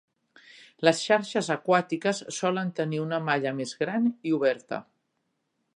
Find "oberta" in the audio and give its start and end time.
4.41-4.81